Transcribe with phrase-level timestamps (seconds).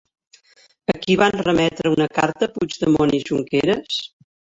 [0.93, 4.01] A qui van remetre una carta Puigdemont i Junqueras?